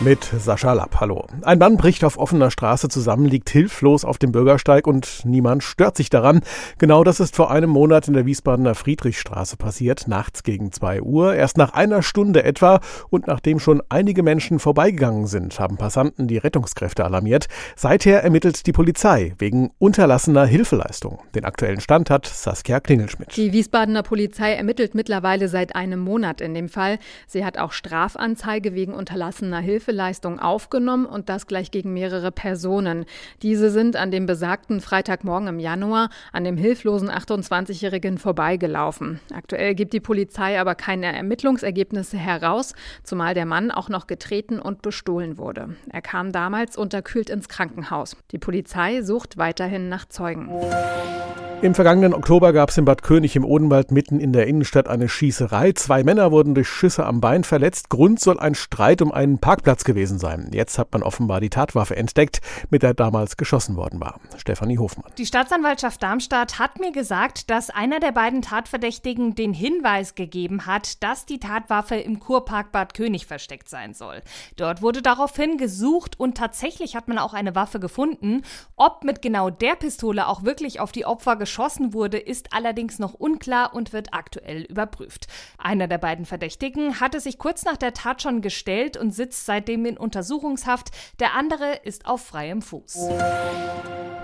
[0.00, 1.00] mit Sascha Lapp.
[1.00, 1.26] Hallo.
[1.42, 5.96] Ein Mann bricht auf offener Straße zusammen, liegt hilflos auf dem Bürgersteig und niemand stört
[5.96, 6.40] sich daran.
[6.78, 11.34] Genau das ist vor einem Monat in der Wiesbadener Friedrichstraße passiert, nachts gegen zwei Uhr.
[11.34, 12.80] Erst nach einer Stunde etwa
[13.10, 17.46] und nachdem schon einige Menschen vorbeigegangen sind, haben Passanten die Rettungskräfte alarmiert.
[17.74, 21.18] Seither ermittelt die Polizei wegen unterlassener Hilfeleistung.
[21.34, 23.36] Den aktuellen Stand hat Saskia Klingelschmidt.
[23.36, 26.98] Die Wiesbadener Polizei ermittelt mittlerweile seit einem Monat in dem Fall.
[27.26, 33.06] Sie hat auch Strafanzeige wegen unterlassener Hilfe Hilfeleistung aufgenommen und das gleich gegen mehrere Personen.
[33.40, 39.20] Diese sind an dem besagten Freitagmorgen im Januar an dem hilflosen 28-Jährigen vorbeigelaufen.
[39.34, 44.82] Aktuell gibt die Polizei aber keine Ermittlungsergebnisse heraus, zumal der Mann auch noch getreten und
[44.82, 45.76] bestohlen wurde.
[45.90, 48.16] Er kam damals unterkühlt ins Krankenhaus.
[48.32, 50.50] Die Polizei sucht weiterhin nach Zeugen.
[51.60, 55.08] Im vergangenen Oktober gab es in Bad König im Odenwald mitten in der Innenstadt eine
[55.08, 55.72] Schießerei.
[55.72, 57.88] Zwei Männer wurden durch Schüsse am Bein verletzt.
[57.90, 60.50] Grund soll ein Streit um einen Parkplatz gewesen sein.
[60.52, 64.20] Jetzt hat man offenbar die Tatwaffe entdeckt, mit der damals geschossen worden war.
[64.36, 65.10] Stefanie Hofmann.
[65.18, 71.02] Die Staatsanwaltschaft Darmstadt hat mir gesagt, dass einer der beiden Tatverdächtigen den Hinweis gegeben hat,
[71.02, 74.22] dass die Tatwaffe im Kurpark Bad König versteckt sein soll.
[74.54, 78.42] Dort wurde daraufhin gesucht und tatsächlich hat man auch eine Waffe gefunden.
[78.76, 81.47] Ob mit genau der Pistole auch wirklich auf die Opfer geschossen
[81.92, 85.26] wurde, ist allerdings noch unklar und wird aktuell überprüft.
[85.58, 89.86] Einer der beiden Verdächtigen hatte sich kurz nach der Tat schon gestellt und sitzt seitdem
[89.86, 90.90] in Untersuchungshaft.
[91.20, 93.08] Der andere ist auf freiem Fuß.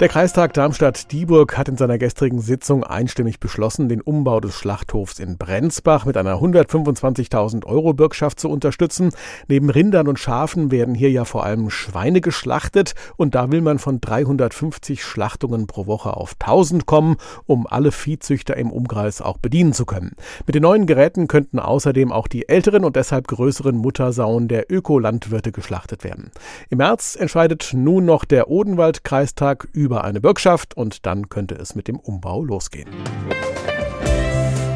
[0.00, 5.36] Der Kreistag Darmstadt-Dieburg hat in seiner gestrigen Sitzung einstimmig beschlossen, den Umbau des Schlachthofs in
[5.36, 9.10] Brenzbach mit einer 125.000 Euro Bürgschaft zu unterstützen.
[9.46, 13.78] Neben Rindern und Schafen werden hier ja vor allem Schweine geschlachtet und da will man
[13.78, 19.74] von 350 Schlachtungen pro Woche auf 1000 kommen, um alle Viehzüchter im Umkreis auch bedienen
[19.74, 20.12] zu können.
[20.46, 25.52] Mit den neuen Geräten könnten außerdem auch die älteren und deshalb größeren Muttersauen der Ökolandwirte
[25.52, 26.30] geschlachtet werden.
[26.70, 31.74] Im März entscheidet nun noch der Odenwald-Kreistag über über eine Bürgschaft und dann könnte es
[31.74, 32.88] mit dem Umbau losgehen.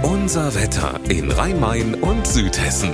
[0.02, 2.90] Unser Wetter in Rhein-Main und Südhessen.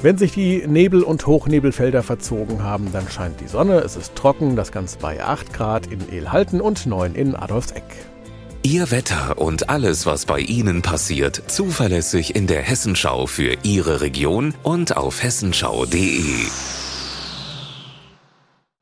[0.00, 4.54] Wenn sich die Nebel- und Hochnebelfelder verzogen haben, dann scheint die Sonne, es ist trocken,
[4.54, 7.82] das Ganze bei 8 Grad in Elhalten und 9 in Adolfseck.
[8.62, 14.54] Ihr Wetter und alles, was bei Ihnen passiert, zuverlässig in der Hessenschau für Ihre Region
[14.62, 16.46] und auf hessenschau.de.